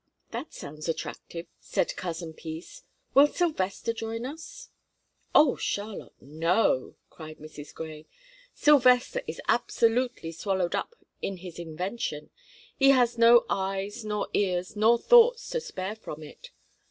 [0.31, 2.81] "That sounds attractive," said Cousin Peace.
[3.13, 4.69] "Will Sylvester join us?"
[5.35, 7.71] "Oh, Charlotte, no," cried Mrs.
[7.71, 8.07] Grey.
[8.51, 12.31] "Sylvester is absolutely swallowed up in his invention;
[12.75, 16.49] he has no eyes, nor ears, nor thoughts to spare from it.